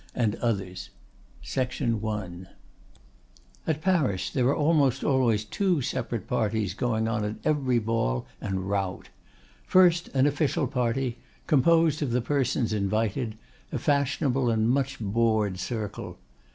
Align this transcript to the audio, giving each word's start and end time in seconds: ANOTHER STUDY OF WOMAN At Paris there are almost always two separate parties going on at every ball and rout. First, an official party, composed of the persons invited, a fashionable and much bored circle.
ANOTHER 0.15 0.73
STUDY 1.43 1.83
OF 1.93 2.01
WOMAN 2.01 2.47
At 3.67 3.83
Paris 3.83 4.31
there 4.31 4.47
are 4.47 4.55
almost 4.55 5.03
always 5.03 5.45
two 5.45 5.81
separate 5.83 6.25
parties 6.27 6.73
going 6.73 7.07
on 7.07 7.23
at 7.23 7.35
every 7.45 7.77
ball 7.77 8.25
and 8.41 8.67
rout. 8.67 9.09
First, 9.67 10.07
an 10.15 10.25
official 10.25 10.65
party, 10.65 11.19
composed 11.45 12.01
of 12.01 12.09
the 12.09 12.21
persons 12.21 12.73
invited, 12.73 13.37
a 13.71 13.77
fashionable 13.77 14.49
and 14.49 14.67
much 14.71 14.99
bored 14.99 15.59
circle. 15.59 16.17